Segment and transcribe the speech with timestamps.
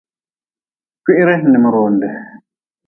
[1.03, 2.09] Kwiri n mionde.